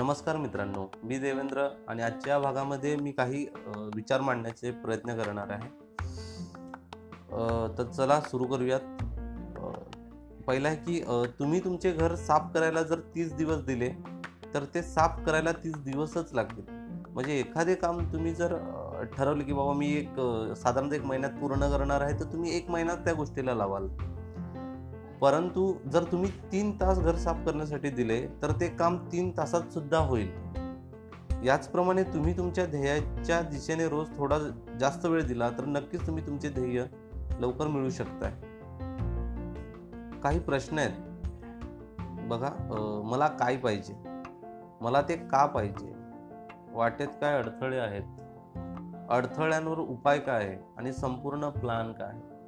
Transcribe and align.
नमस्कार 0.00 0.36
मित्रांनो 0.36 0.86
मी 1.04 1.18
देवेंद्र 1.18 1.66
आणि 1.88 2.02
आजच्या 2.02 2.38
भागामध्ये 2.38 2.94
मी 2.96 3.10
काही 3.12 3.44
विचार 3.94 4.20
मांडण्याचे 4.20 4.70
प्रयत्न 4.84 5.16
करणार 5.16 5.50
आहे. 5.50 5.68
तर 7.78 7.90
चला 7.96 8.20
सुरू 8.20 8.44
करूयात. 8.44 9.02
पहिला 10.46 10.68
आहे 10.68 10.76
की 10.76 11.00
तुम्ही 11.38 11.60
तुमचे 11.64 11.92
घर 11.92 12.14
साफ 12.16 12.50
करायला 12.54 12.82
जर 12.82 13.00
तीस 13.14 13.32
दिवस 13.36 13.64
दिले 13.64 13.90
तर 14.54 14.64
ते 14.74 14.82
साफ 14.82 15.20
करायला 15.26 15.52
तीस 15.64 15.76
दिवसच 15.84 16.32
लागतील. 16.34 16.64
म्हणजे 17.08 17.38
एखादे 17.38 17.74
काम 17.74 18.00
तुम्ही 18.12 18.34
जर 18.34 18.56
ठरवलं 19.16 19.44
की 19.44 19.52
बाबा 19.52 19.72
मी 19.72 19.92
एक 19.96 20.20
साधारणतः 20.56 20.96
एक 20.96 21.04
महिन्यात 21.04 21.40
पूर्ण 21.40 21.70
करणार 21.70 22.00
आहे 22.00 22.18
तर 22.20 22.32
तुम्ही 22.32 22.56
एक 22.56 22.70
महिन्यात 22.70 23.04
त्या 23.04 23.14
गोष्टीला 23.14 23.54
लावाल. 23.54 23.88
परंतु 25.20 25.72
जर 25.92 26.04
तुम्ही 26.04 26.30
तीन 26.52 26.70
तास 26.80 26.98
घर 26.98 27.16
साफ 27.16 27.44
करण्यासाठी 27.46 27.90
दिले 27.90 28.20
तर 28.42 28.52
ते 28.60 28.68
काम 28.68 28.96
तीन 29.12 29.30
तासात 29.36 29.72
सुद्धा 29.72 29.98
होईल. 29.98 30.30
याचप्रमाणे 31.44 32.02
तुम्ही 32.02 32.36
तुमच्या 32.36 32.64
ध्येयाच्या 32.66 33.40
दिशेने 33.42 33.88
रोज 33.88 34.08
थोडा 34.16 34.38
जास्त 34.80 35.06
वेळ 35.06 35.22
दिला 35.22 35.50
तर 35.50 35.64
नक्कीच 35.64 36.06
तुम्ही 36.06 36.26
तुमचे 36.26 36.48
ध्येय 36.48 36.84
लवकर 37.40 37.66
मिळू 37.66 37.90
शकताय. 37.90 38.32
काही 40.22 40.38
प्रश्न 40.38 40.78
आहेत. 40.78 40.90
बघा 42.28 42.50
मला 43.04 43.26
काय 43.28 43.56
पाहिजे? 43.56 43.94
मला 44.80 45.02
ते 45.02 45.16
का 45.16 45.46
पाहिजे? 45.46 45.92
वाटेत 46.72 47.08
काय 47.20 47.38
अडथळे 47.38 47.78
आहेत? 47.78 48.02
अडथळ्यांवर 49.10 49.78
उपाय 49.78 50.18
काय? 50.18 50.44
आहे 50.44 50.56
आणि 50.78 50.92
संपूर्ण 50.92 51.48
प्लान 51.48 51.92
काय? 51.92 52.08
आहे 52.08 52.39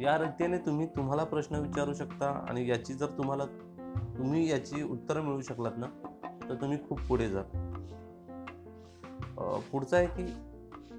या 0.00 0.18
रीतीने 0.18 0.58
तुम्ही 0.58 0.86
तुम्हाला 0.86 1.24
प्रश्न 1.24 1.56
विचारू 1.56 1.94
शकता 1.94 2.46
आणि 2.48 2.68
याची 2.68 2.94
जर 2.94 3.06
तुम्हाला 3.06 3.44
तुम्ही 4.18 4.50
याची 4.50 4.82
उत्तरं 4.82 5.20
मिळू 5.20 5.40
शकलात 5.40 5.72
ना 5.76 5.86
तर 6.48 6.54
तुम्ही 6.54 6.88
खूप 6.88 7.00
पुढे 7.00 7.28
जा. 7.28 7.42
पुढचं 9.72 9.96
आहे 9.96 10.06
की 10.06 10.36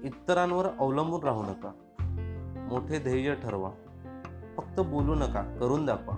इतरांवर 0.02 0.66
अवलंबून 0.78 1.22
राहू 1.22 1.42
नका. 1.42 1.72
मोठे 2.70 2.98
ध्येय 2.98 3.34
ठरवा. 3.34 3.70
फक्त 4.56 4.80
बोलू 4.80 5.14
नका 5.14 5.56
करून 5.60 5.86
दाखवा. 5.86 6.16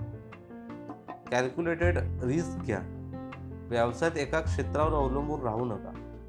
कॅल्क्युलेटेड 1.31 1.97
रिस्क 2.23 2.65
घ्या. 2.65 2.79
व्यवसायात 3.69 4.17
एका 4.17 4.41
क्षेत्रावर 4.41 4.93
अवलंबून 4.93 5.41
राहू 5.41 5.65
नका. 5.65 6.19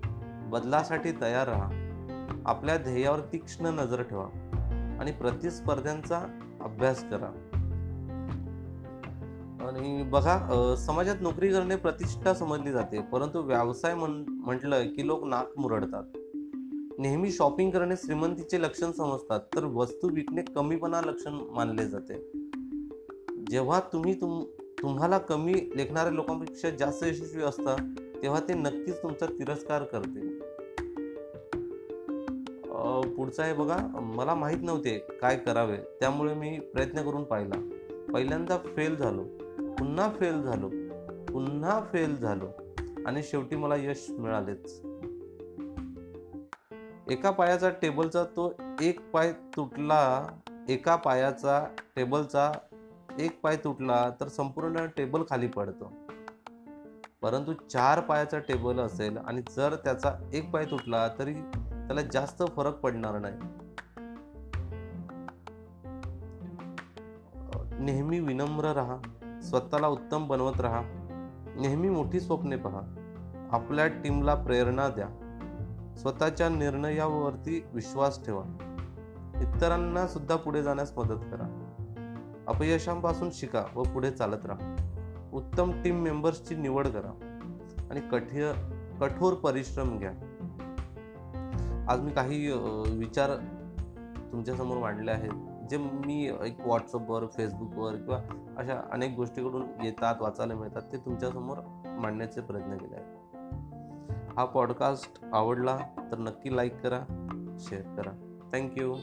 बदलासाठी 0.51 1.13
तयार 1.21 1.49
राहा. 1.49 1.71
आपल्या 2.47 2.77
ध्येयावर 2.77 3.21
तीक्ष्ण 3.21 3.67
नजर 3.67 4.03
ठेवा. 4.03 4.27
आणि 5.01 5.13
प्रतिस्पर्ध्यांचा 5.13 6.41
अभ्यास 6.65 7.05
करा. 7.11 7.31
आणि 9.61 10.03
बघा 10.03 10.75
समाजात 10.79 11.17
नोकरी 11.21 11.49
करणे 11.49 11.77
प्रतिष्ठा 11.77 12.35
समजली 12.35 12.73
जाते 12.73 13.01
परंतु 13.03 13.41
व्यवसाय 13.41 13.95
म्हण 13.95 14.25
म्हटलं 14.29 14.87
की 14.87 15.07
लोक 15.07 15.25
नाक 15.25 15.59
मुरडतात. 15.59 16.05
नेहमी 16.99 17.31
शॉपिंग 17.33 17.71
करणे 17.71 17.95
श्रीमंतीचे 17.97 18.61
लक्षण 18.63 18.91
समजतात 18.93 19.41
तर 19.57 19.65
वस्तू 19.65 20.09
विकणे 20.09 20.43
कमीपणा 20.43 21.01
लक्षण 21.01 21.39
मानले 21.51 21.87
जाते. 21.89 22.19
जेव्हा 23.51 23.81
तुम्ही 23.93 24.15
तुम 24.21 24.43
तुम्हाला 24.83 25.19
कमी 25.19 25.55
लेखणाऱ्या 25.77 26.13
लोकांपेक्षा 26.13 26.71
जास्त 26.71 27.05
यशस्वी 27.05 27.43
असता 27.43 27.77
तेव्हा 28.23 28.41
ते 28.41 28.55
नक्कीच 28.55 29.03
तुमचा 29.03 29.27
तिरस्कार 29.27 29.83
करते 29.83 30.34
पुढचं 32.85 33.43
आहे 33.43 33.53
बघा 33.55 33.77
मला 34.01 34.35
माहीत 34.35 34.63
नव्हते 34.63 34.99
काय 35.21 35.37
करावे 35.37 35.77
त्यामुळे 36.01 36.35
मी 36.35 36.59
प्रयत्न 36.59 37.03
करून 37.03 37.25
पाहिला. 37.25 37.55
पहिल्यांदा 38.13 38.57
फेल 38.77 38.97
झालो 38.97 39.23
पुन्हा 39.79 40.09
फेल 40.21 40.43
झालो 40.43 40.69
पुन्हा 41.33 41.81
फेल 41.93 42.17
झालो 42.17 42.49
आणि 43.07 43.23
शेवटी 43.23 43.57
मला 43.57 43.77
यश 43.77 44.07
मिळालेच. 44.11 44.81
एका 47.11 47.31
पायाचा 47.31 47.71
टेबलचा 47.83 48.25
तो 48.25 48.55
एक 48.81 49.11
पाय 49.11 49.33
तुटला 49.57 50.27
एका 50.69 50.97
पायाचा 50.97 51.65
टेबलचा 51.97 52.53
एक 53.19 53.41
पाय 53.41 53.57
तुटला 53.57 54.11
तर 54.21 54.29
संपूर्ण 54.29 54.87
टेबल 54.97 55.23
खाली 55.31 55.47
पडतो. 55.47 55.93
परंतु 57.23 57.53
चार 57.53 58.01
पायाचा 58.01 58.39
टेबल 58.39 58.79
असेल 58.79 59.17
आणि 59.17 59.43
जर 59.57 59.75
त्याचा 59.75 60.15
एक 60.33 60.51
पाय 60.51 60.65
तुटला 60.65 61.09
तरी 61.19 61.35
त्याला 61.87 62.03
जास्त 62.03 62.43
फरक 62.57 62.77
पडणार 62.77 63.19
नाही. 63.19 63.35
नेहमी 67.81 68.21
विनम्र 68.21 68.65
राहा 68.65 68.97
स्वतःला 69.41 69.89
उत्तम 69.89 70.27
बनवत 70.27 70.61
राहा 70.61 70.83
नेहमी 71.57 71.89
मोठी 71.89 72.21
स्वप्ने 72.21 72.57
पहा. 72.57 72.81
आपल्या 73.53 73.87
टीमला 73.87 74.35
प्रेरणा 74.35 74.89
द्या. 74.89 75.09
स्वतःच्या 75.97 76.49
निर्णयावरती 76.49 77.65
विश्वास 77.73 78.27
ठेवा. 78.27 78.43
इतरांना 79.35 80.07
सुद्धा 80.07 80.37
पुढे 80.37 80.63
जाण्यास 80.63 80.99
मदत 80.99 81.25
करा. 81.31 81.61
अपयशांपासून 82.47 83.31
शिका 83.33 83.65
व 83.75 83.83
पुढे 83.83 84.11
चालत 84.11 84.47
राहा. 84.47 84.77
उत्तम 85.33 85.83
टीम 85.83 85.97
मेंबर्सची 85.97 86.55
निवड 86.55 86.89
करा. 86.89 87.41
आणि 87.91 88.01
कठीर 88.01 88.53
कठोर 89.01 89.35
परिश्रम 89.35 89.99
घ्या. 89.99 90.13
आज 91.89 92.01
मी 92.01 92.11
काही 92.11 92.51
विचार 92.99 93.31
तुमच्यासमोर 94.33 94.79
मांडले 94.79 95.11
आहेत 95.11 95.69
जे 95.71 95.77
मी 95.77 96.31
एक 96.45 96.61
व्हॉट्सअपवर 96.61 97.27
फेसबुकवर 97.27 97.95
किंवा 97.95 98.19
अशा 98.57 98.81
अनेक 98.93 99.15
गोष्टीकडून 99.17 99.67
येतात 99.83 100.15
वाचायला 100.21 100.55
मिळतात 100.55 100.83
ते 100.93 100.97
तुमच्यासमोर 100.97 101.59
मांडण्याचे 102.01 102.41
प्रयत्न 102.41 102.77
केले 102.77 102.97
आहेत. 102.97 103.37
हा 104.39 104.45
पॉडकास्ट 104.45 105.25
आवडला 105.33 105.79
तर 106.13 106.19
नक्की 106.19 106.57
लाईक 106.57 106.81
करा 106.81 107.01
शेअर 107.59 107.83
करा. 107.83 108.13
थँक्यू 108.53 108.95